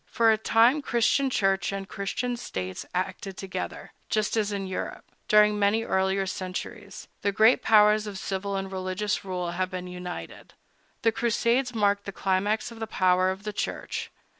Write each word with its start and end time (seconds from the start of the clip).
For 0.07 0.31
a 0.31 0.37
time 0.39 0.81
Christian 0.81 1.29
Church 1.29 1.71
and 1.71 1.87
Christian 1.87 2.35
States 2.35 2.87
acted 2.91 3.37
together, 3.37 3.93
just 4.09 4.35
as 4.35 4.51
in 4.51 4.65
Egypt, 4.65 5.07
during 5.27 5.59
many 5.59 5.83
earlier 5.83 6.25
centuries, 6.25 7.07
the 7.21 7.31
great 7.31 7.61
powers 7.61 8.07
of 8.07 8.17
civil 8.17 8.55
and 8.55 8.71
religious 8.71 9.23
rule 9.23 9.51
had 9.51 9.69
been 9.69 9.85
united. 9.85 10.55
The 11.03 11.11
Crusades 11.11 11.75
marked 11.75 12.05
the 12.05 12.11
climax 12.11 12.71
of 12.71 12.79
the 12.79 12.87
power 12.87 13.29
of 13.29 13.43
the 13.43 13.53
Church. 13.53 14.09